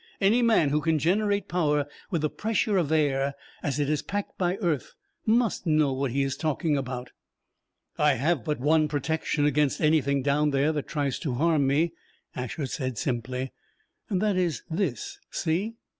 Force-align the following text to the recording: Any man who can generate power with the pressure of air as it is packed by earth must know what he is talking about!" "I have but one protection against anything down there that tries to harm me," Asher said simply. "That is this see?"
Any 0.19 0.41
man 0.41 0.69
who 0.69 0.81
can 0.81 0.97
generate 0.97 1.47
power 1.47 1.85
with 2.09 2.23
the 2.23 2.29
pressure 2.31 2.75
of 2.75 2.91
air 2.91 3.35
as 3.61 3.79
it 3.79 3.87
is 3.87 4.01
packed 4.01 4.35
by 4.35 4.57
earth 4.57 4.95
must 5.27 5.67
know 5.67 5.93
what 5.93 6.09
he 6.09 6.23
is 6.23 6.35
talking 6.35 6.75
about!" 6.75 7.11
"I 7.99 8.13
have 8.13 8.43
but 8.43 8.59
one 8.59 8.87
protection 8.87 9.45
against 9.45 9.79
anything 9.79 10.23
down 10.23 10.49
there 10.49 10.71
that 10.71 10.87
tries 10.87 11.19
to 11.19 11.35
harm 11.35 11.67
me," 11.67 11.93
Asher 12.35 12.65
said 12.65 12.97
simply. 12.97 13.53
"That 14.09 14.37
is 14.37 14.63
this 14.71 15.19
see?" 15.29 15.75